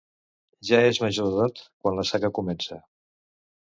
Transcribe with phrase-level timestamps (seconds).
[0.69, 2.85] Ja és major d'edat quan la saga comença.